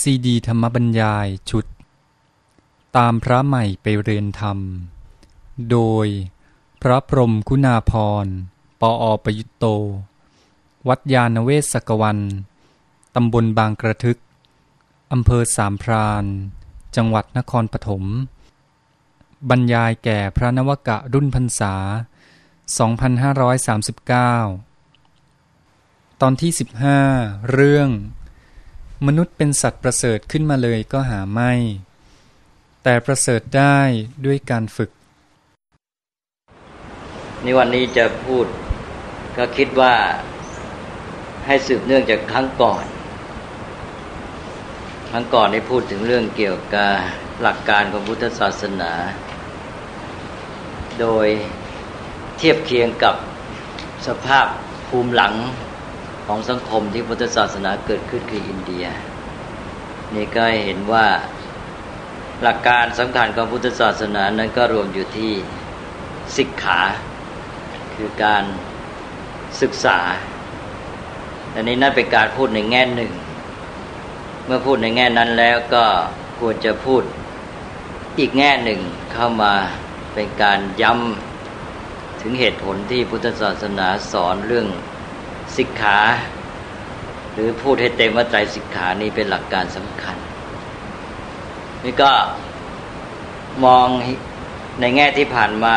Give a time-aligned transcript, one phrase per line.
[0.00, 1.66] ซีดีธรรมบรรยายชุด
[2.96, 4.58] ตามพระใหม่ไปเรียนธรรม
[5.70, 6.06] โดย
[6.82, 7.92] พระพรมคุณาพ
[8.24, 8.26] ร
[8.80, 9.64] ปออประยุตโต
[10.88, 12.18] วัดยาณเวศกวัน
[13.14, 14.18] ตำบลบางกระทึก
[15.12, 16.24] อำเภอสามพราน
[16.96, 18.04] จังหวัดนครปฐม
[19.50, 21.74] บรรยายแก่พระนวกะรุ่นพรรษา
[24.54, 26.50] 2539 ตอนที่
[27.00, 27.88] 15 เรื่อง
[29.06, 31.52] มนุษย์เป็นสัตว์ประเสริฐขึ้นมาเลยก็หาไม่
[32.82, 33.78] แต่ประเสริฐได้
[34.26, 34.90] ด้วยการฝึก
[37.44, 38.46] นี่วันนี้จะพูด
[39.36, 39.94] ก็คิดว่า
[41.46, 42.84] ให้สืบเนื่องจากครั้งก่อน
[45.10, 46.90] ครั้งก่อนได้พูดถึงเรื่องเกี่ยวกับ
[47.42, 48.92] หลักการของพุทธศาสนา
[51.00, 51.26] โดย
[52.38, 53.14] เทียบเคียงกับ
[54.06, 54.46] สภาพ
[54.88, 55.34] ภูมิหลัง
[56.26, 58.86] ของสังคมที่พุทธศาสนาเกิดขึ้นคืออินเดีย
[60.14, 61.06] นี่ก็เห็นว่า
[62.42, 65.32] หลักการสำคัญของพุทธศาสนานั้นก็รวมอยู่ที่
[66.36, 66.80] สิกขา
[67.94, 68.44] คือการ
[69.62, 69.98] ศึกษา
[71.54, 73.12] อันนี้นั่นเป็นการพูดในแง่หนึ่ง
[74.46, 75.84] เมื่อพูดในแง่นั้นแล้วก็
[76.40, 77.02] ควรจะพูด
[78.18, 78.80] อีกแง่หนึ่ง
[79.12, 79.54] เข้ามา
[80.14, 84.66] เป็นการย้ำถึงเหตุผลที่พุทธศาสนาสอนเรื่อง
[85.58, 85.98] สิกขา
[87.32, 90.16] หรือพูดให้เต็มว่าใจสิกขานี้เป็นหลักการสำคัญ
[91.84, 92.10] นี่ก็
[93.64, 93.86] มอง
[94.80, 95.76] ในแง่ที่ผ่านมา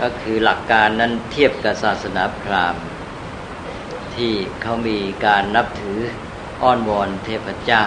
[0.00, 2.84] ก็คือหลักการนั้นเทียบกับศาสนาพราหมณ์
[4.14, 4.32] ที่
[4.62, 5.98] เขามีการนับถือ
[6.62, 7.84] อ้อนวอนเทพเจ้า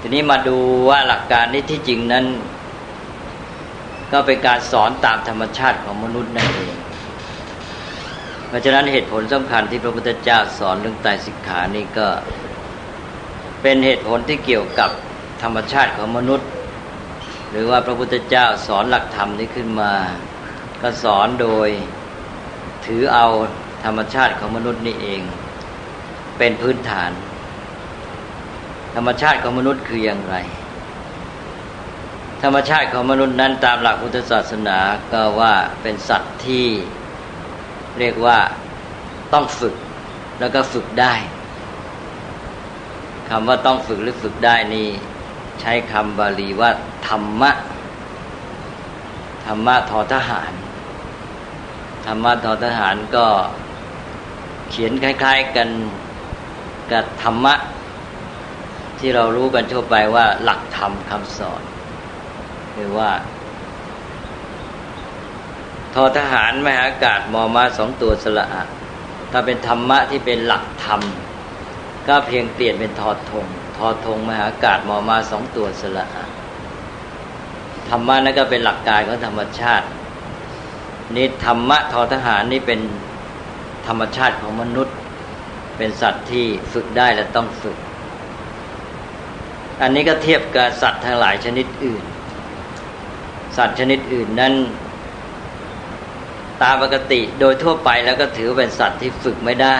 [0.00, 2.24] ทีนี้มาดูว่าหลักการนี้ที่จริงนั้น
[4.12, 6.74] ก็เป็นการสอนตามธรรมชาติของมนุษย์นั่นเอง
[8.54, 12.08] ราะฉะนั้นเหตุผลสำคัญที่พระพุทธเจ้าสอนเรื่องไตรสิกขานี่ก็
[13.62, 14.90] เป็นเหตุผลที่เกี่ยวกับ
[15.42, 16.48] ธรรมชาติของมนุษย์
[17.50, 19.92] หรือว่าพระพุทธเจ้าสอนหลักธรรมนี้ขึ้นมา
[20.82, 21.68] ก็สอนโดย
[22.86, 23.26] ถือเอา
[23.84, 25.20] ธรรมชาติของมนุษย์นี่เอง
[26.38, 27.10] เป็นพื้นฐาน
[28.94, 30.36] ธรรมชาติของมนุษย์คืออย่างไร
[32.42, 34.78] ธรรมชาติของมนุษย์นั้นตามหลักพุทธศาสนา
[35.12, 36.66] ก็ว่าเป็นสัตว์ที่
[37.98, 38.38] เรียกว่า
[39.32, 39.74] ต้องฝึก
[40.40, 41.14] แล้วก็ฝึกได้
[43.28, 44.88] คำว่าต้องฝึกหรือฝึกได้นี่
[45.60, 46.70] ใช้คำบาลีว่า
[47.08, 47.50] ธรรมะ
[49.46, 50.52] ธรรมะทอทหาร
[52.06, 53.26] ธรรมะทอทหารก็
[54.70, 55.68] เขียนคล้าย ๆกัน
[56.92, 57.54] กับธรรมะ
[58.98, 61.62] ที่เรารู้กันทั่วไปว่าหลักธรรมคำสอน
[62.74, 63.10] หรือว่า
[65.94, 68.64] ทอทหารมหาอากาศมอมาสองตัวสละอะ
[69.32, 71.00] ถ้าเป็นธรรมะที่เป็นหลักธรรม
[72.08, 73.46] ก็เพียงเปลี่ยนเป็นทอทง
[73.76, 76.24] ทอทงมหาอากาศมอมาสองตัวสละอะ
[77.88, 79.86] ธรรมะนั่นก็เป็นหลักการของธรรมชาติ
[81.16, 82.80] นี่ธรรมะทอทหารนี่เป็น
[83.86, 84.96] ธรรมชาติของมนุษย์
[85.76, 87.76] เป็นสัตว์ที่ฝึกได้และต้องฝึก
[89.82, 92.02] อันนี้ก็เทียบกับสัตว์ทั้งหลายชนิดอื่น
[93.56, 94.54] สัตว์ชนิดอื่นนั้น
[96.64, 99.78] ตามปกติโดยทั่วไปแล้วก็ถือเป็นสัตว์ที่ฝึกไม่ได้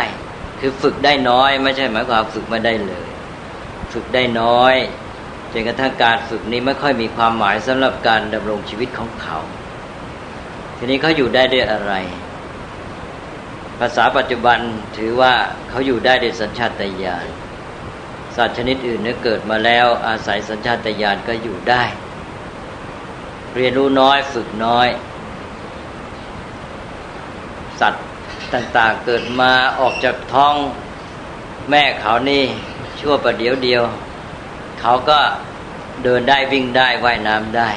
[0.60, 3.08] คือฝึกได้น้อย ไม่ใช่หมายความฝึกไม่ได้เลย
[3.92, 4.74] ฝึกได้น้อย
[5.52, 9.38] จนกระทั่งการฝึกนี้ไม่ค่อยมีความหมายสำหรับการดำรงชีวิตของเขา
[10.76, 11.92] ทีนี้เขาอยู่ได้ด้วยอะไร
[13.78, 14.58] ภาษาปัจจุบัน
[14.96, 15.32] ถือว่า
[15.68, 17.26] เขาอยู่ได้ด้วยสัญชาตญาณ
[18.36, 21.84] สัตว์ชนิดอื่นเนี่ยเกิดมาแล้ว อาศัยสัญชาตญาณก็อยู่ได้
[23.54, 24.88] เรียนรู้น้อยฝึกน้อย
[27.80, 28.04] สัตว์
[28.54, 30.54] ต่างๆ เกิดมาออกจากท้อง
[31.70, 32.42] แม่เขานี่
[33.00, 33.82] ชั่วประเดี๋ยวเดียว
[34.80, 35.18] เขาก็
[36.04, 37.70] เดินได้วิ่งได้ว่ายน้ำได้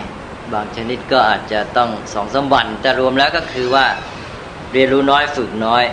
[0.53, 3.85] บางชนิดก็อาจจะต้องสองสมวันแต่รวมแล้วก็คือว่า
[4.71, 5.83] เรียนรู้น้อยฝึกน้อย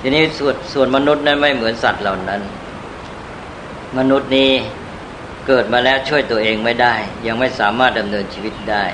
[0.00, 2.40] ทีนี้ส่วนส่วนมนุษย์นั้นไม่เหมือนสัตว์เหล่านั้น
[3.98, 4.50] มนุษย์นี้
[5.46, 6.94] เกิดมาแล้วช่วยตัวเองไม่ได้
[7.26, 8.84] ยังไม่สามารถดำเนินชีวิตได้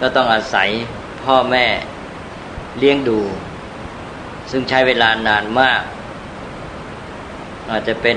[0.00, 0.68] ก็ต้องอาศัย
[1.26, 1.66] พ่อแม่
[2.78, 3.18] เลี้ยงดู
[4.50, 5.82] ซึ่งใช้เวลานานมาก
[7.70, 8.16] อาจจะเป็น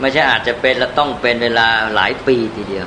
[0.00, 2.86] ไม่ใช่อาจจะเป็นและต้องเป็นเวลาหลายปีทีเดียว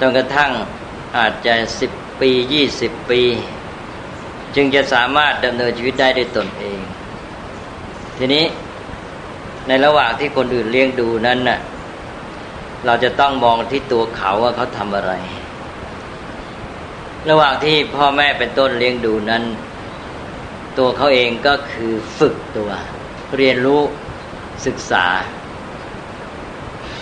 [0.00, 0.50] จนกระทั่ง
[1.16, 1.90] อาจจะสิบ
[2.20, 3.22] ปียี่สิบปี
[4.54, 6.80] จึงจะสามารถดำเนินชีวิตได้ด้วยตนเอง
[8.16, 8.44] ทีนี้
[9.68, 11.60] ในระหว่างที่คนอื่นเลี้ยงดูนั้นน่ะ
[12.86, 15.12] เราจะต้องมองที่ตัวเขาว่าเขาทำอะไร
[17.28, 19.44] ระหว่างที่พ่อแม่เป็นต้นเลี้ยงดูนั้น
[20.78, 22.70] ตัวเขาเองก็คือฝึกตัว
[23.36, 23.82] เรียนรู้
[24.66, 25.06] ศึกษา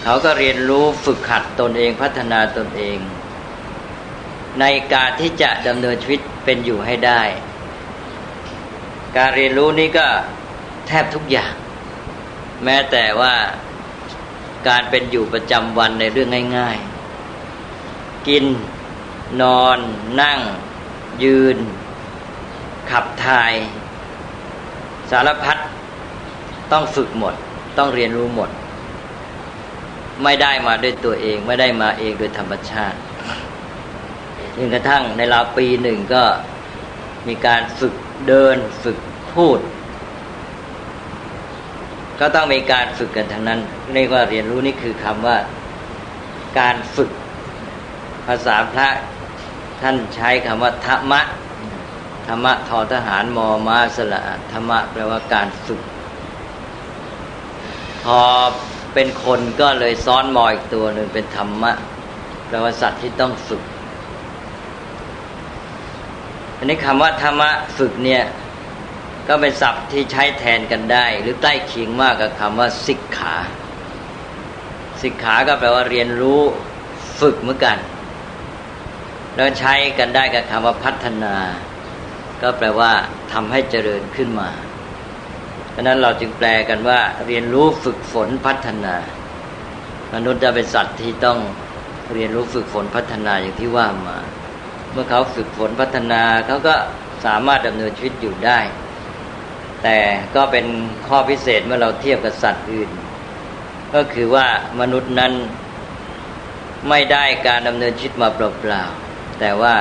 [0.03, 2.99] เขาก็เรียนรู้ฝึกขัดตนเองพัฒนาตนเอง
[4.61, 7.23] ในการที่จะดำเนินชีวิตเป็นอยู่ให้ได้
[9.17, 10.07] การเรียนรู้นี้ก็
[10.89, 11.53] แทบทุกอย่าง
[12.65, 13.35] แม้แต่ว่า
[14.69, 16.29] การเป็นอยู่ประจำวันในเรื่อง
[16.59, 16.79] ง่าย
[17.53, 18.45] ๆ กิน
[19.43, 19.79] นอน
[20.21, 20.39] นั่ง
[21.25, 21.57] ยืน
[22.91, 23.53] ขับถ่าย
[25.11, 25.59] สารพัด
[26.73, 27.35] ต้องฝึกหมด
[27.79, 28.51] ต้องเรียนรู้หมด
[30.25, 32.99] ไม่ได้มาด้วยตัวเอง ไม่ได้มาเองโดยธรรมชาติ
[34.57, 36.25] จนกระทั่งในราวปีหนึ่งก็
[37.29, 37.95] มีการฝึก
[38.29, 38.99] เดินฝึก
[39.35, 39.59] พูด
[42.21, 43.61] ก็ต้องมีการฝึกกันทั้งนั้น
[43.95, 45.37] เรียกว่าเรียนรู้นี่คือคำว่า
[46.59, 47.11] การฝึก
[48.27, 48.89] ภาษาพระ
[49.83, 51.21] ท่านใช้คำว่าธรรมะ
[52.27, 54.21] ธรรมะทอทหารมอมาสละ
[54.53, 55.81] ธรรมะแปลว่าการฝึก
[58.05, 58.21] พอ
[58.95, 61.73] เป็นคนก็เลยซ้อนมออีกตัวหนึ่งเป็นธรรมะ
[62.49, 63.63] แปลว่าสัตว์ที่ต้องฝึก
[66.57, 68.25] อันนี้คำว่าธรรมะฝึกเนี่ย
[69.29, 73.37] ก็เป็นศัพท์ที่ใช้แทนกันได้ หรือใกล้เคียงมากกับคำว่าสิกขา
[75.03, 76.41] สิกขาก็แปลว่าเรียนรู้
[77.21, 77.77] ฝึกเหมือนกัน
[79.39, 81.35] แล้วใช้กันได้กับคำว่าพัฒนา
[82.43, 82.93] ก็แปลว่า
[83.33, 84.49] ทำให้เจริญขึ้นมา
[85.75, 88.97] ดังนั้นเราจึงแปลกันว่า เรียนรู้ฝึกฝนพัฒนา
[90.15, 91.39] มนุษย์จะเป็นสัตว์ที่ต้อง
[92.15, 94.19] เรียนรู้ฝึกฝนพัฒนาอย่างที่ว่ามา
[94.93, 96.75] เมื่อเขาฝึกฝนพัฒนาเขาก็
[97.25, 98.59] สามารถดำเนินชีวิตอยู่ได้
[99.83, 99.99] แต่
[100.35, 100.67] ก็เป็น
[101.09, 102.91] ข้อพิเศษเมื่อเราเทียบกับสัตว์อื่น
[103.95, 104.47] ก็คือว่า
[104.81, 105.33] มนุษย์นั้น
[106.89, 109.08] ไม่ได้การดำเนินชีวิตมาเปล่าๆ
[109.41, 109.75] แต่ว่า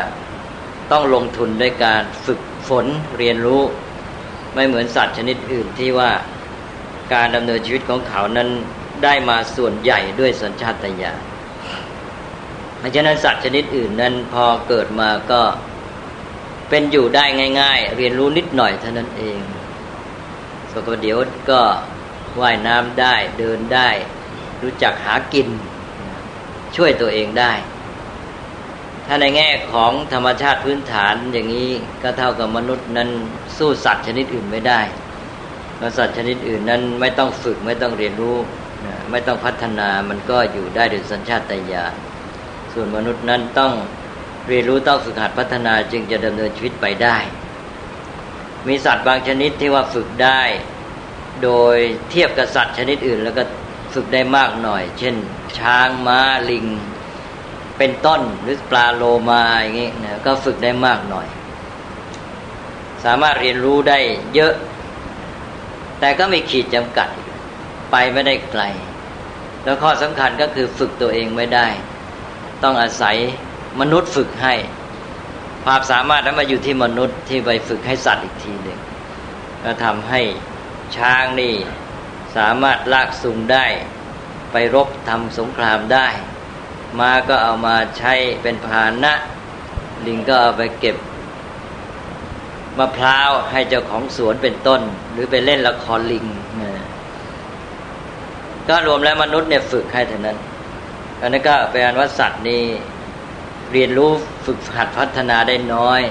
[0.91, 2.85] ต้องลงทุนด้วยการฝึกฝน
[3.17, 3.63] เรียนรู้
[4.53, 6.11] ไม่เหมือนสัตว์ชนิดอื่นที่ว่า
[7.13, 8.49] การดำเนินชีวิตของเขานั้น
[9.03, 11.19] ได้มาส่วนใหญ่ด้วยสัญชาตญาณ
[12.79, 15.41] เพราะฉะนั้นสัตว์ชนิดอื่นนั้นพอเกิดมาก็
[16.69, 17.25] เป็นอยู่ได้
[17.61, 19.39] ง่าย ๆ เรียนรู้นิดหน่อยเท่านั้นเอง
[20.71, 21.17] สกปเดี๋ยว
[21.49, 21.61] ก็
[22.39, 23.89] ว่ายน้ำได้เดินได้
[24.61, 25.47] รู้จักหากิน
[26.75, 27.51] ช่วยตัวเองได้
[29.07, 31.71] ถ้าในแง่ของธรรมชาติพื้นฐานอย่างนี้
[32.03, 33.09] ก็เท่ากับมนุษย์นั้น
[33.57, 34.81] สู้สัตว์ชนิดอื่นไม่ได้
[35.77, 38.37] เพราะสัตว์ชนิดอื่นนั้นไม่ต้องฝึกไม่ต้องเรียนรู้
[39.11, 41.93] ไม่ต้องพัฒนามันก็อยู่ได้โดยสัญชาตญาณ
[42.73, 43.73] ส่วนมนุษย์นั้นต้อง
[44.47, 47.17] เรียนรู้ต้องฝึกหัดพัฒนาจึงจะดำเนินชีวิตไปได้
[48.67, 50.41] มีสัตว์บางชนิดที่ว่าฝึกได้
[51.43, 51.77] โดย
[52.11, 53.43] เทียบกับสัตว์ชนิดอื่น แล้วก็
[53.93, 55.15] ฝึกได้มากหน่อย เช่น
[55.59, 56.65] ช้างม้าลิง
[57.77, 61.27] เป็นต้นหรือปลาโลมาอย่างนี้นะก็ฝึกได้มากหน่อย
[63.05, 63.99] สามารถเรียนรู้ได้
[64.35, 64.53] เยอะ
[65.99, 67.09] แต่ก็มีขีดจำกัด
[67.91, 68.63] ไปไม่ได้ไกล
[69.63, 71.67] แล้วข้อสำคัญก็คือฝึกตัวเองไม่ได้
[72.63, 73.15] ต้องอาศัย
[73.79, 74.55] มนุษย์ฝึกให้
[75.65, 78.79] ความสามารถนั้นมาอยู่ที่มนุษย์ที่ไปฝึกให้สัตว์อีกทีหนึ่ง
[79.63, 80.21] ก็ทำให้
[80.97, 81.53] ช้างนี่
[82.37, 83.65] สามารถลากสูงได้
[84.51, 86.07] ไปรบทำสงครามได้
[86.99, 89.13] ม้าก็เอามาใช้เป็นพาหนะ
[90.05, 90.97] ลิงก็เอาไปเก็บ
[92.77, 94.81] มะพร้าวให้เจ้าของสวนเป็นต้น
[95.13, 96.25] หรือไปเล่นละครลิง
[98.67, 100.37] ก็รวมแล้วมนุษย์เนี่ยฝึกให้เท่านั้น
[101.21, 102.61] อันนั้นก็แปลว่าสัตว์นี่
[103.73, 104.11] เรียนรู้
[104.45, 106.01] ฝึกหัดพัฒนาได้น้อย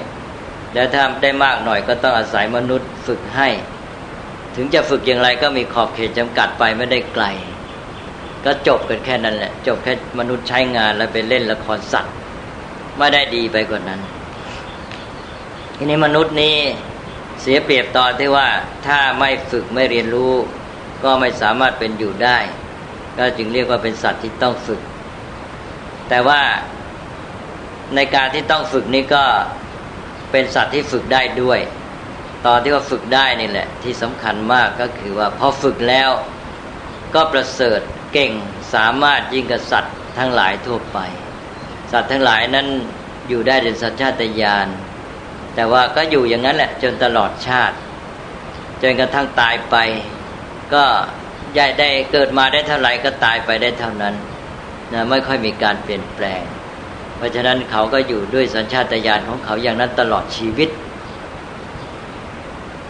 [0.74, 3.48] แล้วถ้าได้มากหน่อยก็ต้องอาศัยมนุษย์ฝึกให้
[4.56, 7.24] ถึงจะฝึกอย่างไรก็มีขอบเขตจำกัดไปไม่ได้ไกล
[8.46, 12.14] ก็จบกันแค่นั้นแหละ จบแค่มนุษย์ใช้งานแล้วไปเล่นละครสัตว์
[12.98, 14.00] ไม่ได้ดีไปกว่านั้น
[15.76, 16.56] ทีนี้มนุษย์นี้
[17.42, 18.48] เสียเปรียบตอนที่ว่า
[18.86, 20.32] ถ้าไม่ฝึกไม่เรียนรู้
[21.04, 22.38] ก็ไม่สามารถเป็นอยู่ได้
[23.18, 24.80] ก็จึงเรียกว่าเป็นสัตว์ที่ต้องฝึก
[26.08, 26.40] แต่ว่า
[27.94, 29.24] ในการที่ต้องฝึกนี้ก็
[30.30, 31.60] เป็นสัตว์ที่ฝึกได้ด้วย
[32.46, 36.10] ตอนที่ว่าฝึกได้นี่แหละ ที่สำคัญมากก็คือว่าพอฝึกแล้ว
[37.14, 37.80] ก็ประเสริฐ
[38.12, 38.32] เก่ง
[38.74, 40.98] สามารถยิ่งกับสัตว์ทั้งหลายทั่วไป
[41.92, 42.66] สัตว์ทั้งหลายนั้น
[43.28, 44.66] อยู่ได้ในสัญชาตญาณ
[45.54, 47.76] แต่ว่าก็อยู่อย่างนั้นแหละจนตลอดชาติ
[48.82, 49.76] จนกระทั่งตายไป
[50.74, 50.84] ก็
[51.56, 54.14] ย่ายได้เกิดมาได้เท่าไหร่ก็ตายไปได้เท่านั้น
[54.92, 56.42] นะไม่ค่อยมีการเปลี่ยนแปลง
[57.16, 60.68] เพราะฉะนั้นเขาก็อยู่ด้วยสัญชาตญาณของเขาอย่างนั้นตลอดชีวิต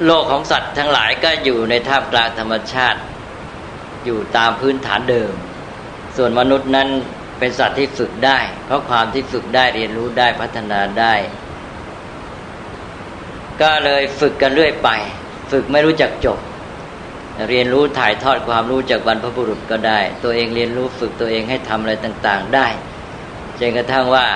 [0.04, 3.00] โลกของสัตว์ทั้งหลายก็อยู่ในท่ามกลางธรรมชาติ
[4.06, 5.32] อยู่ตามพื้นฐานเดิม
[6.16, 6.88] ส่วนมนุษย์นั้น
[7.38, 11.14] เป็นสัตว์ที่ฝึกได้ เพราะความที่ฝึกได้เรียนรู้ได้พัฒนาได้
[13.62, 14.88] ก็เลยฝึกกันเรื่อยไป
[15.50, 16.38] ฝึกไม่รู้จักจบ
[17.48, 22.66] เรียนรู้ถ่ายทอดความรู้จากบรรพบุรุษก็ได้ ตัวเองเรียนรู้ฝึกตัวเองให้ทำอะไรต่าง ๆ ได้
[23.60, 24.26] จนกระทั่งว่า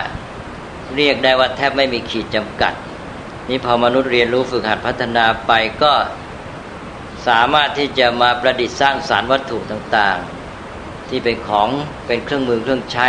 [0.97, 2.75] เรียกได้ว่าแทบไม่มีขีดจำกัด
[3.49, 5.93] นี่พอมนุษย์เรียนรู้ฝึกหัดพัฒนาไปก็
[7.27, 11.69] สามารถที่จะมาประดิษฐ์สร้างสารวัตถุต่างๆ ที่เป็นของ
[12.07, 13.09] เป็นเครื่องมือเครื่องใช้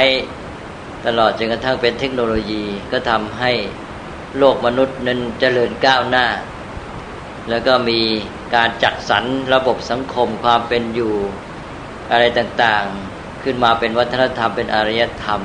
[1.06, 3.51] ตลอดจนกระทั่งเป็นเทคโนโลยีก็ทำให้
[4.38, 6.25] โลกมนุษย์นั้นเจริญก้าวหน้า
[7.50, 8.00] แล้วก็มี
[8.56, 11.13] การจัดสรรระบบสังคมความเป็นอยู่
[12.12, 15.41] อะไรต่างๆ ขึ้นมาเป็นวัฒนธรรมเป็นอารยธรรม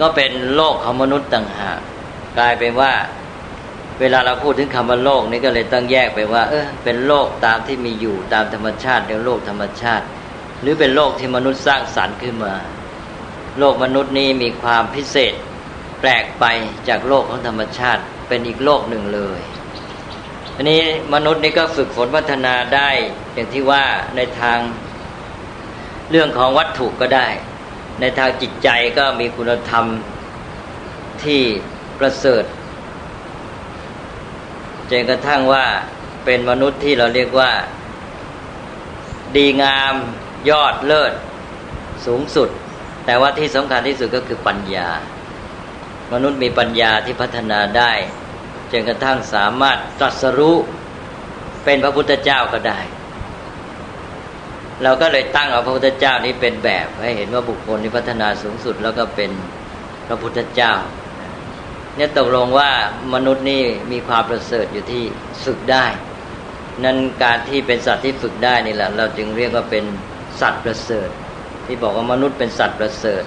[0.00, 1.80] ก็เป็นโลกของมนุษย์ต่างหาก
[2.38, 2.92] กลายเป็นว่า
[4.00, 10.04] เวลาเราพูดถึงคำว่าโลกนี่ก็เลยต้องแยกไปว่า เออเป็นโลกตามที่มีอยู่ตามธรรมชาติเรียกโลกธรรมชาติ
[10.60, 12.54] หรือเป็นโลกที่มนุษย์สร้างสรรค์ขึ้นมา
[13.58, 15.34] โลกมนุษย์นี้มีความพิเศษ
[16.00, 16.44] แปลกไป
[16.88, 19.40] จากโลกของธรรมชาติเป็นอีกโลกหนึ่งเลย
[20.56, 20.80] อันนี้
[21.14, 22.90] มนุษย์นี่ก็ฝึกฝนพัฒนาได้
[23.34, 23.84] อย่างที่ว่า
[24.16, 24.58] ในทาง
[26.10, 27.28] เรื่องของวัตถุก็ได้
[28.00, 29.84] ในทางจิตใจก็มีคุณธรรม
[31.24, 31.42] ที่
[31.98, 32.44] ประเสริฐ
[34.90, 35.64] จนกระทั่งว่า
[36.24, 37.50] เป็นมนุษย์ที่เราเรียกว่า
[39.36, 39.94] ดีงาม
[40.50, 41.12] ยอดเลิศ
[42.06, 42.48] สูงสุด
[43.06, 44.88] แต่ว่าที่สำคัญที่สุดก็คือปัญญา
[46.12, 47.92] มนุษย์มีปัญญาที่พัฒนาได้
[48.72, 50.56] จนกระทั่งสามารถตรัสรู้
[51.64, 52.80] เป็นพระพุทธเจ้าก็ได้
[54.82, 59.30] เราก็เลยตั้งเอาพระพุทธเจ้านี้เป็นแบบ ให้เห็นว่าบุคคลที่พัฒนาสูงสุด แล้วก็เป็น
[60.06, 60.72] พระพุทธเจ้า
[62.00, 62.70] เนี่ยตกลงว่า
[63.14, 65.02] มนุษย์นี่มีความประเสริฐอยู่ที่
[65.44, 65.86] ฝึกได้
[66.84, 69.84] นั้นการที่เป็นสัตว์ที่ฝึกได้นี่แหละ เราจึงเรียกว่าเป็น
[70.40, 71.08] สัตว์ประเสริฐ
[71.66, 73.22] ที่บอกว่ามนุษย์เป็นสัตว์ประเสริฐ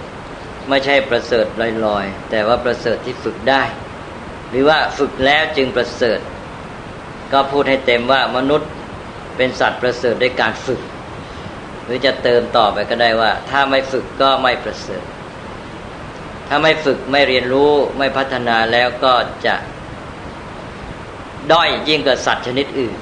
[0.69, 1.45] ไม่ใช่ประเสริฐ
[1.85, 3.63] ลอยๆ แต่ว่าประเสริฐที่ฝึกได้
[4.49, 6.19] หรือว่าฝึกแล้วจึงประเสริฐ
[7.33, 8.69] ก็พูดให้เต็มว่ามนุษย์
[9.37, 10.81] เป็นสัตว์ประเสริฐด้วยการฝึก
[11.85, 15.03] หรือจะเติมต่อไปก็ได้ว่า ถ้าไม่ฝึกก็ไม่ประเสริฐ
[16.55, 19.13] ถ้าไม่ฝึกไม่เรียนรู้ไม่พัฒนาแล้วก็
[19.45, 19.55] จะ
[21.51, 22.95] ด้อยยิ่งกว่าสัตว์ชนิดอื่น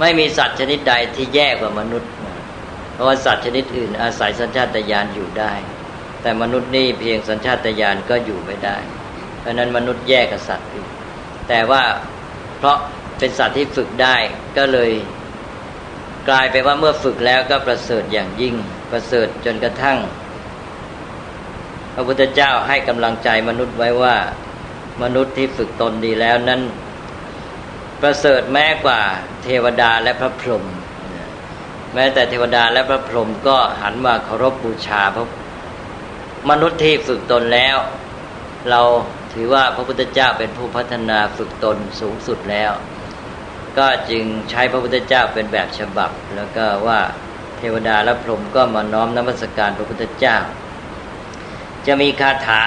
[0.00, 2.10] ไม่มีสัตว์ชนิดใดที่แย่กว่ามนุษย์
[2.92, 5.52] เพราะว่าสัตว์ชนิดอื่น อาศัยสัญชาตญาณอยู่ได้
[6.22, 8.76] แต่มนุษย์นี่เพียงสัญชาตญาณก็อยู่ไม่ได้
[9.40, 10.90] เพราะนั้นมนุษย์แย่กับสัตว์อื่น
[11.48, 11.82] แต่ว่า
[12.58, 12.78] เพราะ
[13.18, 14.16] เป็นสัตว์ที่ฝึกได้
[14.56, 14.90] ก็เลย
[16.28, 18.54] กลายไปว่าเมื่อฝึกแล้วก็ประเสริฐอย่างยิ่ง
[18.90, 19.98] ประเสริฐจนกระทั่ง
[21.98, 24.16] ระพุทธเจ้าให้กำลังใจมนุษย์ไว้ว่า
[25.02, 26.60] มนุษย์ที่ฝึกตนดีแล้วนั้น
[28.00, 29.00] ประเสริฐแม้กว่า
[29.44, 30.64] เทวดาและพระพรหม
[31.94, 35.26] แม้แต่เทวดาและพระพรหมก็หันมาเคารพบูชาพระ
[36.50, 37.76] มนุษย์ที่ฝึกตนแล้ว
[38.70, 38.80] เรา
[39.32, 42.72] ถือว่าพระพุทธเจ้าเป็นผู้พัฒนาฝึกตนสูงสุดแล้ว
[43.78, 47.00] ก็จึงใช้พระพุทธเจ้าเป็นแบบฉบับ แล้วก็ว่า
[47.58, 50.36] เทวดาและพรหมก็มาน้อมนมัสการพระพุทธเจ้า
[51.86, 52.64] จะมีคาถา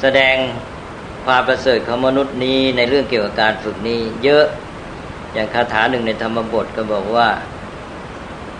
[0.00, 0.36] แสดง
[1.26, 4.46] ความประเสริฐของมนุษย์นี้ในเรื่องเกี่ยวกับการฝึกนี้ เยอะ
[5.32, 7.28] อย่างคาถาหนึ่งในธรรมบทก็บอกว่า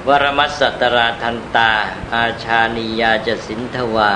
[0.09, 1.73] วรมัสสตราทันตา
[2.14, 4.12] อาชานียาจะสินทวา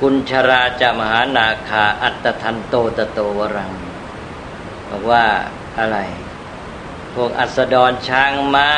[0.00, 3.72] กุญชราจะมหานาคาอัตทันโตตโตวรัง
[4.88, 5.24] บอกว่า
[5.78, 5.98] อะไร
[7.14, 8.68] พวกอัสดรช้างม้า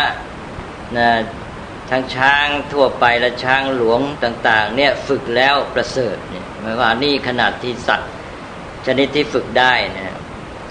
[0.96, 1.08] นะ
[1.90, 8.10] ทั้งช้างทั่วไปและช้างหลวงต่าง ๆ เนี่ยฝึกแล้วประเสริฐเนี่ยหมายว่านี่ขนาดที่สัตว์
[8.86, 10.16] ชนิดที่ฝึกได้นะ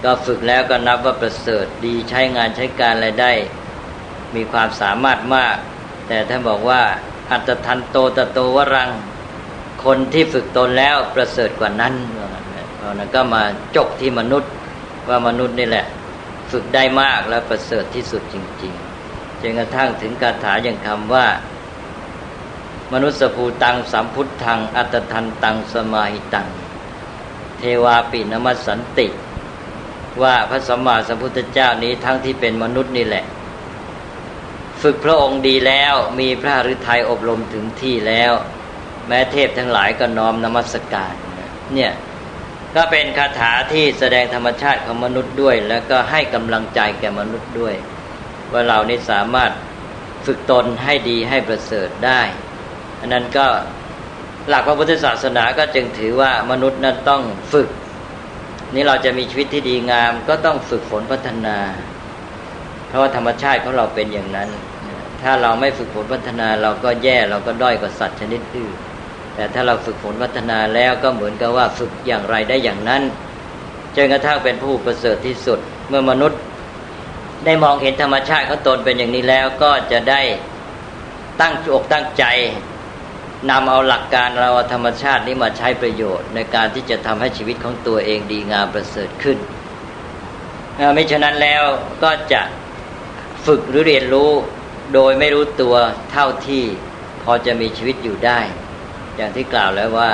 [0.04, 3.32] ก็ฝึกแล้วก็นับว่าประเสริฐดีใช้งานใช้การอะไรได้
[4.36, 5.56] มีความสามารถมาก
[6.08, 6.82] แต่ถ้านบอกว่า
[7.32, 8.90] อัตทันโตตะโตวรัง
[9.86, 11.94] คนที่ฝึกตนแล้วประเสริฐกว่านั้น
[12.76, 13.44] เพราะนั้นก็มา
[13.76, 14.52] จบที่มนุษย์
[15.10, 15.86] ว่ามนุษย์นี่แหละ
[16.52, 18.89] ฝึกได้มากและประเสริฐที่สุดจริง ๆ
[19.42, 21.28] จนกระทั่งถึงคาถาอย่างคำว่า
[22.94, 26.48] มนุษยภูตังสัมพุทธัง อัตทันตังสมาหิตัง
[27.58, 29.08] เทวาปินมัสสันติ
[30.22, 33.26] ว่าพระสัมมาสัมพุทธเจ้านี้ทั้งที่เป็นมนุษย์นี่แหละ
[34.82, 38.34] ฝึกพระองค์ดีแล้วมีพระฤทัยอบรมถึงที่แล้ว
[39.08, 41.14] แม้เทพทั้งหลายก็น้อมนมัสการ
[41.74, 41.94] เนี่ย
[42.76, 47.76] ก็เป็นคาถาที่แสดงธรรมชาติของมนุษย์ด้วย แล้วก็ให้กำลังใจแก่มนุษย์ด้วย
[48.54, 49.52] ว่าเรานี่สามารถ
[50.26, 52.22] ฝึกตนให้ดีให้ประเสริฐได้
[53.00, 53.46] อันนั้นก็
[54.50, 57.22] หลักพระพุทธศาสนาก็จึงถือว่ามนุษย์นั้นต้อง
[57.54, 57.70] ฝึก
[58.74, 61.58] นี่เราจะมีชีวิตที่ดีงามก็ต้องฝึกฝนพัฒนา
[62.88, 64.50] เพราะว่าธรรมชาติของเราเป็นอย่างนั้น
[65.22, 68.76] ถ้าเราไม่ฝึกฝนพัฒนาเราก็แย่เราก็ด้อยกว่าสัตว์ชนิดอื่น
[69.36, 73.02] แต่ถ้าเราฝึกฝนพัฒนาแล้วก็เหมือนกับว่าฝึกอย่างไรได้อย่างนั้น
[73.96, 76.40] จนกระทั่งเป็นผู้ประเสริฐที่สุด เมื่อมนุษย์
[77.46, 80.22] ได้มองเห็นธรรมชาติของตนเป็นอย่างนี้แล้วก็จะได้
[81.42, 82.26] ตั้งอกตั้งใจ
[83.50, 89.38] นำเอาหลักการเราธรรมชาตินี้มาใช้ประโยชน์ ในการที่จะทำให้ชีวิตของตัวเองดีงามประเสริฐขึ้น
[90.94, 91.64] ไม่ฉะนั้นแล้ว
[92.04, 92.42] ก็จะ
[93.46, 94.32] ฝึกหรือเรียนรู้
[94.94, 95.76] โดยไม่รู้ตัว
[96.12, 96.64] เท่าที่
[97.24, 98.40] พอจะมีชีวิตอยู่ได้
[99.16, 100.12] อย่างที่กล่าวแล้วว่า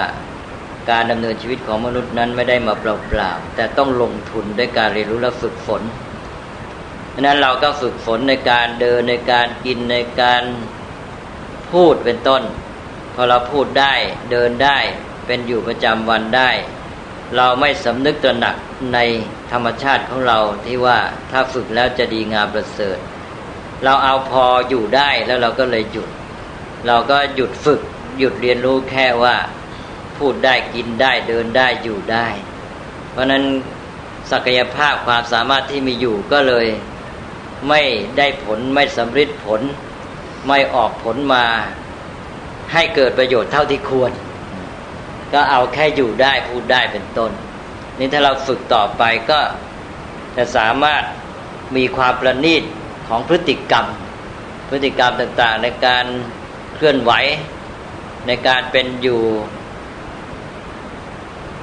[0.91, 5.81] การดำเนินชีวิตของมนุษย์นั้นไม่ได้มาเปล่าๆแต่ต้องลงทุนด้วยการเรียนรู้และฝึกฝน
[7.17, 10.43] ดังนั้นเราก็ฝึกฝนในการเดินในการกินในการ
[11.71, 12.43] พูดเป็นต้น
[13.13, 13.93] พอเราพูดได้
[14.31, 14.77] เดินได้
[15.25, 16.49] เป็นอยู่ประจำวันได้
[17.35, 18.55] เราไม่สำนึกตระหนัก
[18.93, 18.99] ใน
[19.51, 20.97] ธรรมชาติของเราที่ว่า
[21.31, 22.97] ถ้าฝึกแล้วจะดีงามประเสริฐ
[23.83, 26.09] เราเอาพออยู่ได้แล้วเราก็เลยหยุด
[26.87, 27.81] เราก็หยุดฝึก
[28.19, 29.35] หยุดเรียนรู้แค่ว่า
[30.17, 32.27] พูดได้กินได้เดินได้อยู่ได้
[33.11, 33.43] เพราะนั้น
[34.31, 36.67] ศักยภาพความสามารถที่มีอยู่ก็เลย
[37.69, 37.81] ไม่
[38.17, 39.61] ได้ผลไม่สำเร็จผล
[40.47, 41.45] ไม่ออกผลมา
[42.73, 44.11] ให้เกิดประโยชน์เท่าที่ควร
[45.33, 47.31] ก็เอาแค่อยู่ได้พูดได้เป็นต้น
[47.97, 49.39] นี่ถ้าเราฝึกต่อไปก็
[50.37, 51.03] จะสามารถ
[51.75, 52.63] มีความประณีต
[53.07, 53.85] ของพฤติกรรม
[54.69, 56.05] พฤติกรรมต่างๆ ในการ
[56.75, 57.11] เคลื่อนไหว
[58.27, 59.21] ในการเป็นอยู่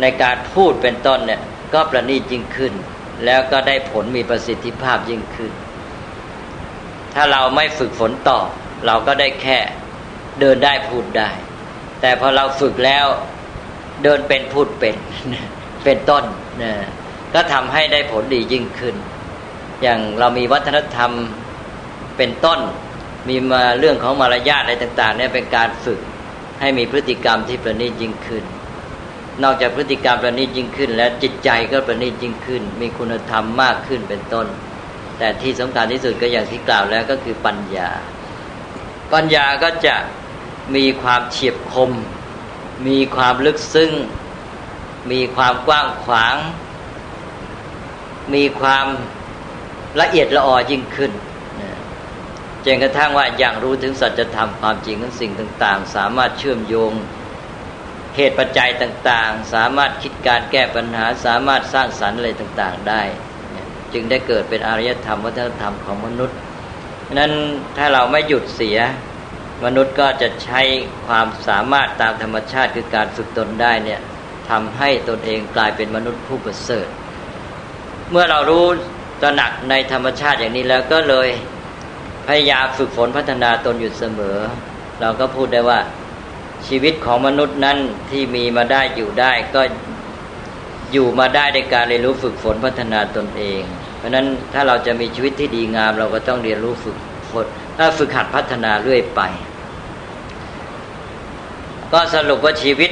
[0.00, 1.40] ในการพูดเป็นต้นเนี่ย
[1.74, 2.72] ก็ประณีตยิ่งขึ้น
[3.24, 5.52] แล้วก็ได้ผลมีประสิทธิภาพยิ่งขึ้น
[7.14, 8.38] ถ้าเราไม่ฝึกฝนต่อ
[8.86, 9.58] เราก็ได้แค่
[10.40, 11.30] เดินได้พูดได้
[12.00, 13.06] แต่พอเราฝึกแล้ว
[14.04, 14.96] เดินเป็นพูดเป็น
[15.84, 16.24] เป็นต้น
[16.62, 16.72] นะ
[17.34, 18.94] ก็ทำให้ได้ผลดียิ่งขึ้น
[19.82, 21.10] อย่างเรามีวัฒนธรรม
[22.16, 22.60] เป็นต้น
[23.28, 26.00] มีมาเรื่องของมารยาทอะไรต่าง ๆ เนี่ยเป็นการฝึก
[26.60, 28.44] ให้มีพฤติกรรมที่ประณีตยิ่งขึ้น
[29.42, 34.46] นอกจากพฤติกรรมประณีตยิ่งขึ้น แล้วจิตใจก็ประณีตยิ่งขึ้น มีคุณธรรมมากขึ้นเป็นต้น
[35.24, 37.90] แต่ที่สำคัญที่สุดก็อย่างที่กล่าวแล้วก็คือปัญญา
[39.12, 39.96] ปัญญาก็จะ
[40.76, 41.90] มีความเฉียบคม
[42.88, 43.90] มีความลึกซึ้ง
[45.12, 46.36] มีความกว้างขวาง
[48.34, 48.86] มีความ
[50.00, 51.12] ละเอียดละออยิ่งขึ้น
[52.64, 56.92] จนกระทั่งว่าอย่างรู้ถึงสัจธรรมความจริงของสิ่งต่าง ๆ สามารถเชื่อมโยง
[58.16, 63.02] เหตุปัจจัยต่าง ๆ สามารถคิดการแก้ปัญหา สามารถสร้างสรรค์อะไรต่าง ๆ ได้
[63.94, 66.38] จึงได้เกิดเป็นอารยธรรมวัฒนธรรมของมนุษย์
[67.18, 67.32] นั้น
[67.76, 68.78] ถ้าเราไม่หยุดเสีย
[69.64, 70.62] มนุษย์ก็จะใช้
[71.06, 74.00] ความสามารถตามธรรมชาติคือการฝึกตนได้เนี่ย
[74.50, 76.86] ทำให้ตนเองกลายเป็นมนุษย์ผู้ประเสริฐ
[78.10, 78.66] เมื่อเรารู้
[79.22, 81.28] ตระหนักในธรรมชาติอย่างนี้แล้วก็เลย
[82.26, 84.38] พยายามฝึกฝนพัฒนาตนอยู่เสมอ
[85.00, 85.80] เราก็พูดได้ว่า
[86.68, 87.78] ชีวิตของมนุษย์นั้น
[88.10, 89.62] ที่มีมาได้อยู่ได้ก็
[90.92, 93.62] อยู่มาได้ในการเรียนรู้ฝึกฝนพัฒนาตนเอง
[94.02, 96.96] เพราะนั้นถ้าเราจะมีชีวิตที่ดีงาม เราก็ต้องเรียนรู้ฝึก
[97.30, 97.46] ฝน
[97.78, 99.20] ถ้าฝึกหัดพัฒนาเรื่อยไป
[101.92, 102.90] ก็สรุปว่าชีวิต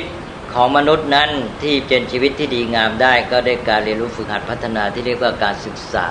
[0.55, 1.31] ของมนุษย์นั้น
[1.63, 6.09] ที่เป็นชีวิตที่ดีงามได้ ก็ได้การเรียนรู้ฝึกหัดพัฒนาที่เรียกว่าการศึกษา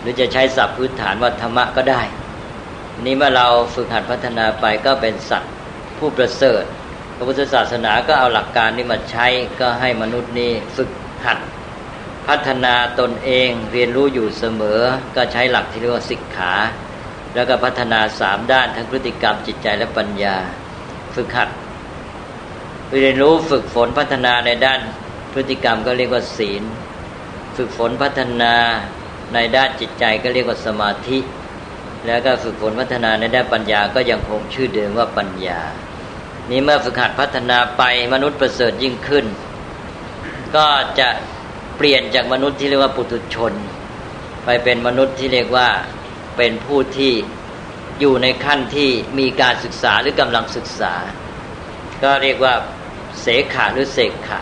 [0.00, 2.02] หรือจะใช้ศัพท์พื้นฐานว่าธรรมะก็ได้
[3.04, 5.52] นี่เมื่อเราฝึกหัดพัฒนาไปก็เป็นสัตว์
[5.98, 6.64] ผู้ประเสริฐ
[7.16, 9.26] พระพุทธศาสนาก็เอาหลักการนี้มาใช้
[9.60, 10.90] ก็ให้มนุษย์นี้ฝึก
[11.24, 11.38] หัด
[12.28, 14.80] พัฒนาตนเองเรียนรู้อยู่เสมอ
[15.16, 16.52] ก็ใช้หลักที่เรียกว่าศิกขา
[17.34, 20.36] แล้วก็พัฒนาสามด้านทั้งพฤติกรรมจิตใจและปัญญา
[21.14, 21.48] ฝึกหัด
[22.94, 24.80] เรียนรู้ฝึกฝนพัฒนาในด้าน
[25.32, 26.62] พฤติกรรมก็เรียกว่าศีล
[27.56, 28.54] ฝึกฝนพัฒนา
[29.34, 31.18] ในด้านจิตใจก็เรียกว่าสมาธิ
[32.06, 35.60] แล้วก็ฝึกฝนพัฒนาในด้านปัญญาก็ยังคงชื่อเดิมว่าปัญญา
[36.50, 37.82] นี้เมื่อฝึกหัดพัฒนาไป
[38.12, 39.26] มนุษย์ประเสริฐยิ่งขึ้น
[40.56, 40.66] ก็
[40.98, 41.08] จะ
[41.76, 43.52] เปลี่ยนจากมนุษย์ที่เรียกว่าปุถุชน
[44.44, 45.68] ไปเป็นมนุษย์ที่เรียกว่า
[46.36, 47.12] เป็นผู้ที่
[48.00, 50.94] อยู่ในขั้นที่มีการศึกษาหรือกำลังศึกษา
[52.02, 52.54] ก็เรียกว่า
[53.20, 54.40] เสขาหรือเสกขะ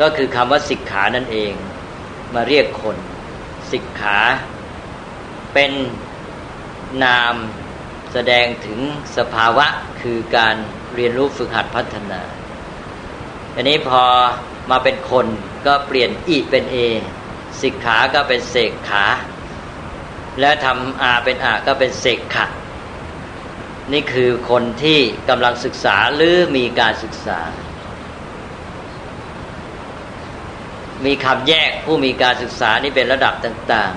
[0.00, 1.52] ก็คือคำว่าสิกขานั่นเอง
[2.34, 2.96] มาเรียกคน
[3.72, 4.18] สิกขา
[5.54, 5.72] เป็น
[7.04, 7.34] นาม
[8.12, 8.80] แสดงถึง
[9.16, 9.66] สภาวะ
[10.00, 10.56] คือการ
[10.94, 12.22] เรียนรู้ฝึกหัดพัฒนา
[13.54, 14.02] อันนี้พอ
[14.70, 15.26] มาเป็นคน
[15.66, 16.76] ก็เปลี่ยนอีเป็นเอ
[17.60, 19.04] สิกขาก็เป็นเสกขา
[20.40, 22.46] และทำอาเป็นอาก็เป็นเสกขะ
[23.92, 27.40] นี่คือคนที่กำลังศึกษาหรือมีการศึกษา
[31.06, 33.92] มีคำแยกผู้มีการศึกษานี่เป็นระดับต่าง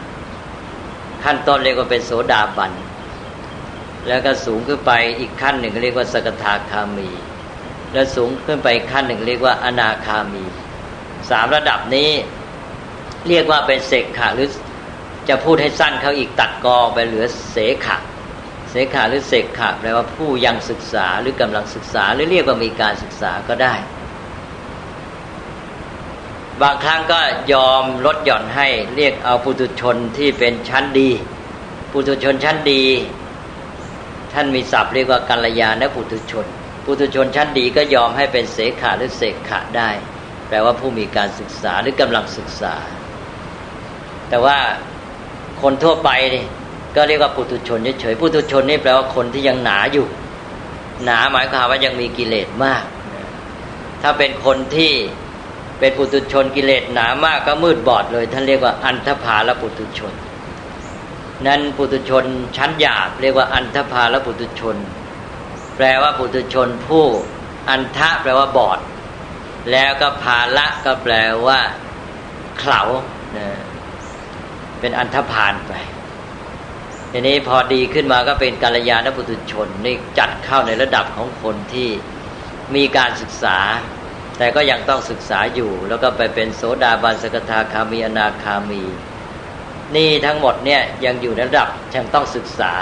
[0.59, 2.71] ๆ ขั้นต้นเรียกว่าเป็นโสดาบัน
[4.07, 7.09] แล้วก็สูงขึ้นไปอีกขั้นหนึ่งเรียกว่าสกทาคามี
[7.93, 10.45] แล้วสูงขึ้นไปขั้นหนึ่งเรียกว่าอนาคามี
[11.29, 12.09] สามระดับนี้
[13.27, 14.49] เรียกว่าเป็นเสกขาหรือ
[15.29, 17.97] จะพูดให้สั้นเขาอีกตัดกอไปเหลือเสขะ
[18.69, 23.75] เสขาหรือเสกขะแปลว่าผู้ยังศึกษาหรือกำลังศึกษาหรือเรียกว่ามีการศึกษาก็ได้
[26.61, 27.19] บางครั้งก็
[27.53, 31.09] ยอมลดหย่อนให้เรียกเอาปุถุชนที่เป็นชั้นดี
[31.91, 32.83] ปุถุชนชั้นดี
[34.33, 36.45] ท่านมีศัพท์เรียกว่ากัลยาณปุถุชน
[36.85, 39.89] ปุถุชนชั้นดีก็ยอมให้เป็นเสขาหรือเสกขะได้
[40.51, 42.75] แปลว่าผู้มีการศึกษาหรือกำลังศึกษา
[44.29, 44.57] แต่ว่า
[45.61, 46.45] คนทั่วไปนี่
[46.95, 50.07] ก็เรียกว่าปุถุชนเฉยๆปุถุชนนี่แปลว่าคนที่ยังหนาอยู่
[51.05, 52.83] หนาหมายความว่ายังมีกิเลสมาก
[54.01, 54.93] ถ้าเป็นคนที่
[55.79, 60.13] เป็นปุถุชนกิเลสหนามากก็มืดบอดเลย ท่านเรียกว่าอันธพาลปุถุชน
[61.47, 62.25] นั้นปุถุชน
[62.57, 64.75] ชั้นหยาบเรียกว่าอันธพาลปุถุชน
[65.77, 67.05] แปลว่าปุถุชนผู้
[67.69, 68.79] อันทะแปลว่าบอด
[69.71, 71.13] แล้วก็ภาละก็แปล
[71.47, 71.59] ว่า
[72.59, 72.81] เขา
[74.79, 75.73] เป็นอันธพาลไป
[77.11, 81.89] ทีนี้พอดีขึ้นมาก็เป็นกาลยานบุตุชนนี่จัดเข้าในระดับของคนที่
[82.75, 83.57] มีการศึกษา
[84.37, 88.83] แต่ก็ยังต้องศึกษาอยู่ แล้วก็ไปเป็นโสดาบันสกทาคามีอนาคามี
[89.95, 92.73] นี่ทั้งหมดเนี่ยยังอยู่ในระดับยังต้องศึกษา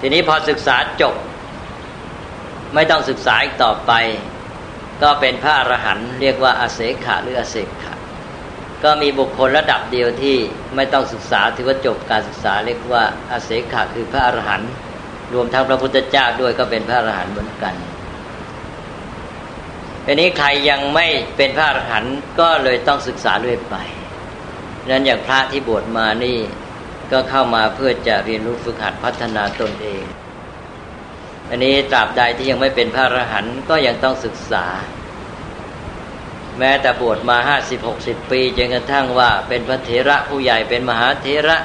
[0.00, 1.14] ทีนี้พอศึกษาจบ
[2.74, 3.92] ไม่ต้องศึกษาอีกต่อไป
[5.02, 7.94] ก็เป็นพระอรหันต์เรียกว่าอาเสขะหรืออาเสขะ
[8.84, 10.36] ก็มีบุคคลระดับเดียวที่
[10.76, 14.70] ไม่ต้องศึกษาถือว่าจบการศึกษาเรียกว่าอาเสขะคือพระอรหันต์
[15.34, 17.74] รวมทั้งพระพุทธเจ้าด้วยก็เป็นพระอรหันต์เหมือนกัน
[20.06, 23.76] ทีนี้ใครยังไม่เป็นพระอรหันต์ก็เลยต้องศึกษาเรื่อยไป
[24.90, 26.38] นั้นอย่างพระที่บวชมานี่
[27.12, 30.02] ก็เข้ามาเพื่อจะเรียนรู้ฝึกหัดพัฒนาตนเอง
[31.52, 34.64] อันนี้ตราบใดที่ยังไม่เป็นพระอรหันต์ก็ยังต้องศึกษา
[36.58, 41.56] แม้แต่บวชมาห้าสิบหกสิบปีจนกระทั่งว่าเป็นพระเถระผู้ใหญ่เป็นมหาเถระ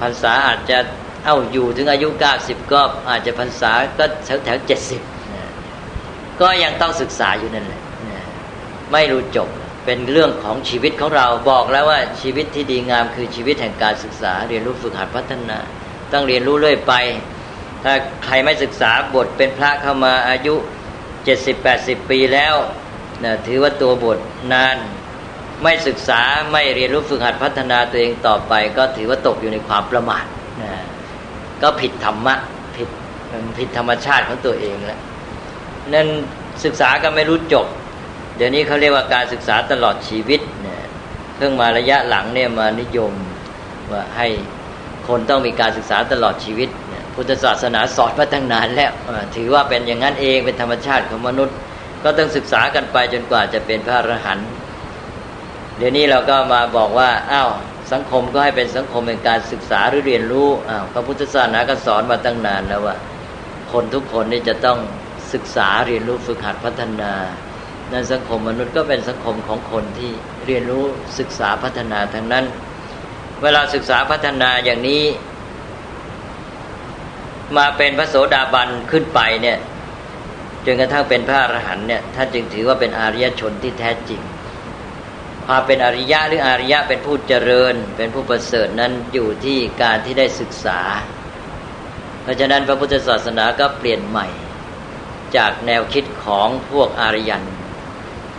[0.00, 0.78] พรรษาอาจจะ
[1.24, 5.00] เอ้าอยู่ถึงอายุเก้าสิบก็อาจจะพรรษาก็แถวแถวเจ็ดสิบ
[6.40, 7.80] ก็ยังต้องศึกษาอยู่นั่นแหละ
[8.92, 9.48] ไม่รู้จบ
[9.84, 15.58] เป็นเรื่องของชีวิตของเราบอกแล้วว่าชีวิตที่ดีงามคือชีวิตแห่งการศึกษา เรียนรู้ฝึกหัดพัฒนา
[16.12, 16.94] ต้องเรียนรู้เรื่อยไป
[17.88, 20.54] ถ้าใครไม่ศึกษาบทเป็นพระเข้ามาอายุ
[21.24, 22.54] เจ็ดสิบแปดสิบปีแล้ว
[23.24, 24.18] นะถือว่าตัวบท
[24.52, 24.76] นาน
[25.62, 26.22] ไม่ศึกษา
[26.52, 30.24] ไม่เรียนรู้ฝึกหัดพัฒนาตัวเองต่อไป ก็ถือว่าตกอยู่ในความประมาท
[30.62, 30.72] นะ
[31.62, 32.34] ก็ผิดธรรมะ
[32.76, 32.88] ผิด
[33.58, 35.00] ผิดธรรมชาติของตัวเองแล้ว
[35.94, 36.08] นั่น
[36.64, 37.66] ศึกษาก็ไม่รู้จบ
[38.36, 40.82] เดี๋ยวนี้เขาเรียกว่าการศึกษาตลอดชีวิตเนี่ย
[41.36, 43.12] เพิ่งมาระยะหลังเนี่ยมานิยม
[43.92, 44.28] ว่าให้
[45.08, 46.68] คนต้องมีการศึกษาตลอดชีวิต
[47.16, 48.92] พุทธศาสนาสอนมาตั้งนานแล้ว
[49.36, 51.56] ถือว่าเป็นอย่างนั้นเองเป็นธรรมชาติของมนุษย์
[52.04, 54.48] ก็ต้องศึกษากันไปจนกว่าจะเป็นพระอรหันต์
[55.78, 57.50] เดี๋ยวนี้เราก็มาบอกว่าอ้าว
[57.92, 62.96] สังคมก็ให้เป็นสังคมเป็นการศึกษาหรือเรียนรู้อ้าวพระพุทธศาสนาก็สอนมาตั้งนานแล้วว่า
[63.72, 64.78] คนทุกคนนี่จะต้อง
[65.32, 67.12] ศึกษาเรียนรู้ฝึกหัดพัฒนา
[67.92, 70.12] นั้นสังคมมนุษย์ก็เป็นสังคมของคนที่
[70.46, 70.84] เรียนรู้
[71.18, 72.44] ศึกษาพัฒนาทั้งนั้น
[73.42, 75.02] เวลาศึกษาพัฒนาอย่างนี้
[77.56, 79.58] มาเป็นพระโสดาบันขึ้นไปเนี่ย
[80.64, 84.20] จนกระทั่งเป็นพระอรหันเนี่ยท่านจึงถือว่าเป็นอริยชนที่แท้จริง
[85.46, 90.80] ความเป็นอริยะหรืออริยะเป็นผู้เจริญ เป็นผู้ประเสริฐนั้นอยู่ที่การที่ได้ศึกษา
[92.22, 94.26] เพราะฉะนั้นพระพุทธศาสนาก็เปลี่ยนใหม่
[95.36, 97.44] จากแนวคิดของพวกอารยัน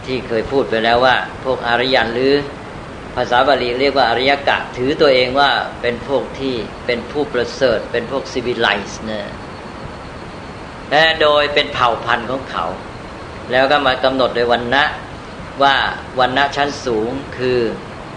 [0.06, 2.34] ที่เคยพูดไปแล้วว่า พวกอารยันหรือ
[3.20, 5.50] ภาษาบาลีเรียกว่าอริยกะ ถือตัวเองว่า
[5.82, 6.54] เป็นพวกที่
[6.86, 9.22] เป็นผู้ประเสริฐ เป็นพวกซิวิไลซ์นะ
[10.90, 12.66] และโดยเป็นเผ่าพันธุ์ของเขา
[13.52, 14.84] แล้วก็มากำหนดโดยวันนะ
[15.64, 15.76] ว่า
[16.20, 17.60] วันนะชั้นสูงคือ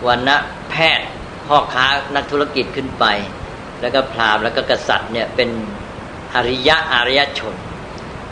[0.09, 0.37] วันนะ
[0.71, 1.09] แพทย์
[1.49, 3.05] พ่อค้านักธุรกิจขึ้นไป
[3.81, 5.51] แล้วก็พราหมณ์แล้วก็กษัตริย์เนี่ยเป็น
[6.35, 7.55] อริยะอริยชน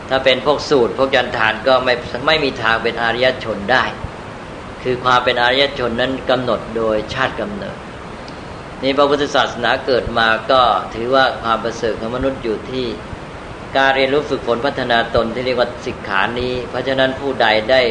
[0.09, 1.93] ถ้าเป็นพวกสูตร พวกยันทานก็ไม่
[2.25, 3.83] ไม่มีทางเป็นอริยชนได้
[4.83, 7.77] คือความเป็นอารยชนนั้นกำหนดโดยชาติกำเนิด
[8.83, 10.61] นี่พระพุทธศาสนาเกิดมาก็
[10.93, 12.85] ถือว่าความประเสริฐของมนุษย์อยู่ที่
[13.77, 17.81] การเรียนรู้ฝึกฝนพัฒนาตนที่เรียกว่าสิกขานี้ เพราะฉะนั้นผู้ใดได้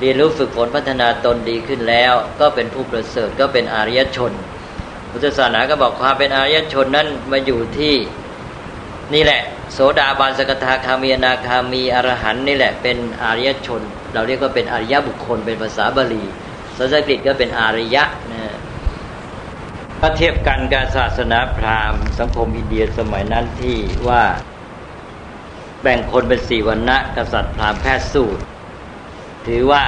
[0.00, 4.32] เรียนรู้ฝึกฝนพัฒนาตนดีขึ้นแล้ว ก็เป็นผู้ประเสริฐก็เป็นอารยชน
[5.10, 7.94] พุทธศาสนาก็บอกความเป็นอารยชนนั้นมาอยู่ที่
[9.14, 13.82] นี่แหละ โสดาบันสกทาคามีนาคามีอรหันนี่แหละเป็นอารยชน
[14.14, 16.24] เราเรียกว่าเป็นอริยบุคคลเป็นภาษาบาลี
[16.78, 18.54] ภาษาอังกฤษก็เป็นอริยะนะ
[20.00, 23.76] ถ้าเทียบกันกับศาสนาพราหมณ์สังคมอินเดียสมัยนั้นที่
[24.08, 24.22] ว่า
[25.82, 28.42] แบ่งคนเป็นสี่วันณะกษัตริย์พราหมณ์แพทย์สูตร
[29.46, 29.84] ถือว่า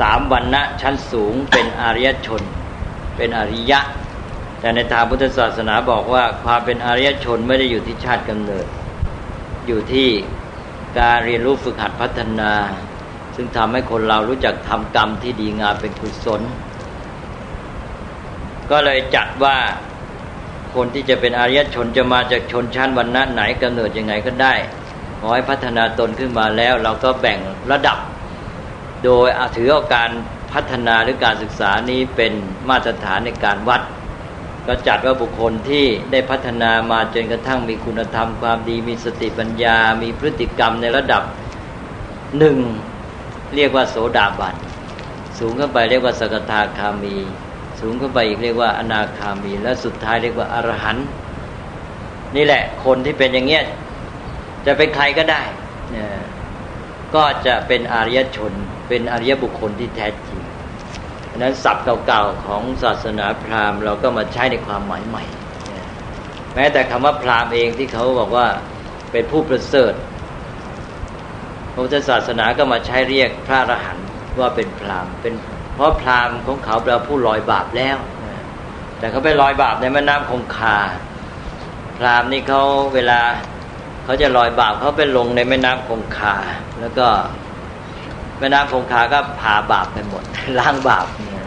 [0.00, 2.42] สามวันณะชั้นสูงเป็นอริยชน
[3.16, 3.80] เป็นอริยะ
[4.60, 8.66] แต่ในทางพุทธศาสนาบอกว่าความเป็นอริยชนไม่ได้อยู่ที่ชาติกำเนิด
[9.66, 10.08] อยู่ที่
[10.98, 12.52] การเรียนรู้ฝึกหัดพัฒนา
[13.36, 16.42] ซึ่งทำให้คนเรารู้จักทำกรรมที่ดีงามเป็นกุศล
[18.70, 19.56] ก็เลยจัดว่า
[20.74, 24.54] คนที่จะเป็นอริยชนจะมาจากชนชั้นวรรณะไหนกำเนิดยังไงก็ได้
[25.20, 27.38] ขอให้พัฒนาตนขึ้นมาแล้ว เราก็แบ่ง
[27.72, 27.98] ระดับ
[29.04, 30.10] โดยถือเอาการ
[30.52, 32.32] พัฒนาหรือการศึกษานี้เป็น
[32.68, 33.82] มาตรฐานในการวัด
[34.66, 41.22] ก็จัดว่าบุคคลที่ได้พัฒนามาจนกระทั่งมีคุณธรรมความดีมีสติปัญญา มีพฤติกรรมในระดับ
[42.38, 42.56] หนึ่ง
[43.54, 44.56] เรียกว่าโสดาบัน
[45.38, 47.16] สูงขึ้นไปเรียกว่าสกทาคามี
[47.80, 51.06] สูงขึ้นไปอีกเรียกว่าอนาคามี และสุดท้ายเรียกว่าอรหันต์
[52.36, 53.64] นี่แหละคนที่เป็นอย่างเงี้ย
[54.66, 55.42] จะเป็นใครก็ได้
[55.94, 55.96] น
[57.14, 58.52] ก็จะเป็นอริยชน
[58.88, 60.40] เป็นอริยบุคคลที่แท้จริง
[61.38, 65.24] นั้นศัพท์เก่าๆของศาสนาพราหมณ์เราก็มาใช้ในความหมายใหม่
[66.54, 68.46] แม้แต่คำว่าพราหมณ์เองที่เขาบอกว่า
[69.12, 69.92] เป็นผู้ประเสริฐ
[71.72, 74.06] พระพุทธศาสนาก็มาใช้เรียกพระอรหันต์
[74.38, 75.34] ว่าเป็นพราหมณ์เป็น
[75.74, 77.98] เพราะพราหมณ์ของเขาเป็นผู้ลอยบาปแล้ว
[78.98, 80.78] แต่เขาไปลอยบาปในแม่น้ำคงคา
[81.98, 82.62] พราหมณ์นี่เขา
[82.94, 83.20] เวลา
[84.04, 86.36] เขาจะลอยบาปเขาไปลงในแม่น้ำคงคา
[86.80, 87.06] แล้วก็
[88.38, 90.22] แม่น้ำคงคาก็พาบาปไปหมด
[90.58, 91.46] ล้างบาปเนี่ย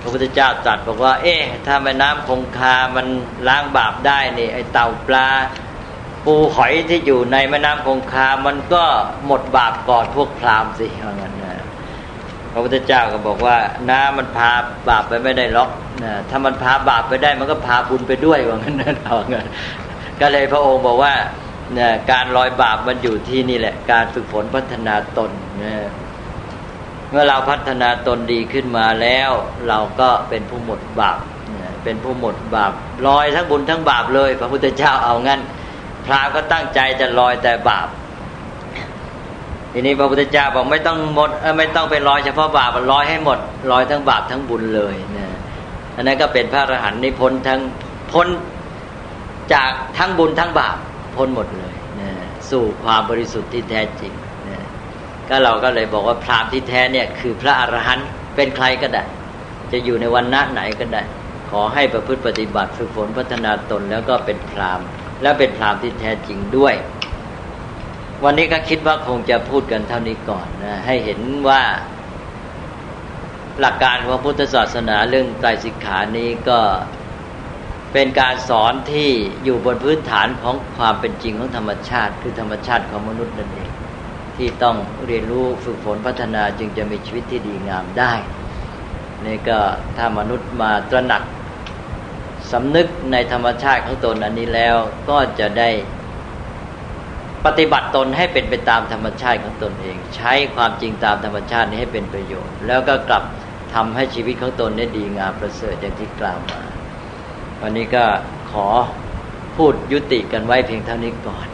[0.00, 3.06] พระพุทธเจ้าตรัสบอกว่า เอ๊ะถ้าแม่น้ำคงคามัน
[3.48, 5.28] ล้างบาปได้นี่ไอเต่าปลา
[6.26, 8.84] ปูหอยที่อยู่ในแม่น้ำคงคา มันก็
[9.26, 11.64] หมดบาปก่อนพวกพราหมณ์สิว่างั้นนะ
[12.52, 13.56] พระพุทธเจ้าก็บอกว่า
[13.90, 14.52] น้ำมันพา
[14.88, 15.70] บาปไปไม่ได้ล็อก
[16.04, 19.46] นะถ้ามันพาบาปไปได้มันก็พาบุญไปด้วยว่างั้นนะเอางั้น
[20.20, 21.12] ก็เลยพระองค์บอกว่า
[21.74, 25.30] เนี่ยการลอยบาปมันอยู่ที่นี่แหละ การฝึกฝนพัฒนาตน
[25.62, 25.86] นี่ย
[27.10, 29.30] เมื่อเราพัฒนาตนดีขึ้นมาแล้ว
[29.68, 31.20] เราก็เป็นผู้หมดบาป
[31.84, 32.72] เป็นผู้หมดบาป
[33.06, 35.40] ลอยทั้งบุญทั้งบาปเลย พระพุทธเจ้าเอางั้น
[36.06, 37.88] พระก็ตั้งใจจะลอยแต่บาป
[39.72, 43.38] ทีนี้พระพุทธเจ้าบอกไม่ต้องหมดไม่ต้องไปลอยเฉพาะบาปลอยให้หมด
[43.70, 45.26] ลอยทั้งบาปทั้งบุญเลยนะ
[45.96, 47.60] อันนั้นก็เป็นพระอรหันต์นิพ้นทั้ง
[48.12, 48.26] พ้น
[49.52, 50.76] จากทั้งบุญทั้งบาป
[51.16, 52.10] พ้นหมดเลยนะ
[52.50, 54.12] สู่ความบริสุทธิ์ที่แท้จริง
[54.48, 54.58] นะ
[55.28, 59.04] ก็เราก็เลยบอกว่าพรามที่แท้เนี่ยคือพระอรหันต์เป็นใครก็ได้
[59.72, 61.02] จะอยู่ในวันณะไหนก็ได้
[61.50, 64.80] ขอให้ประพฤติปฏิบัติฝึกฝนพัฒนาตนแล้วก็เป็นพราม
[65.22, 66.74] และเป็นพรามที่แท้จริงด้วย
[68.24, 71.62] วันนี้ก็คิดว่าคงจะพูดกันเท่านี้ก่อนนะให้เห็นว่า
[73.60, 76.58] หลักการของพุทธศาสนาเรื่องไตรสิกขานี้ก็
[77.92, 79.10] เป็นการสอนที่
[79.44, 83.70] อยู่บนพื้นฐานของความเป็นจริงของธรรมชาติ คือธรรมชาติของมนุษย์นั่นเอง
[84.36, 84.76] ที่ต้อง
[85.06, 88.12] เรียนรู้ฝึกฝนพัฒนาจึงจะมีชีวิตที่ดีงามได้
[89.26, 89.58] นี่ก็
[89.96, 91.22] ถ้ามนุษย์มาตระหนัก
[92.52, 94.76] สำนึกในธรรมชาติของตนอันนี้แล้ว
[95.10, 95.70] ก็จะได้
[97.46, 103.24] ปฏิบัติตนให้เป็นไปตามธรรมชาติของตนเอง ใช้ความจริงตามธรรมชาตินี้ให้เป็นประโยชน์ แล้วก็กลับ
[103.74, 106.62] ทำให้ชีวิตของตนได้ดีงามประเสริฐอย่างที่กล่าวมา
[107.60, 108.04] วันนี้ก็
[108.50, 108.66] ขอ
[109.56, 111.46] พูดยุติกันไว้เพียงเท่านี้ก่อน